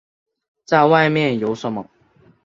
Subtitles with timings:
[0.65, 1.87] 再外面有什么